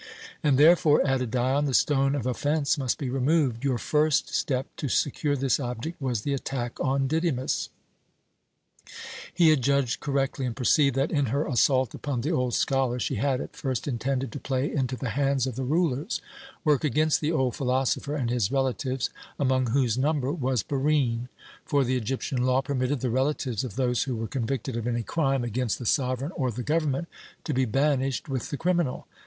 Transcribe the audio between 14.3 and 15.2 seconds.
to play into the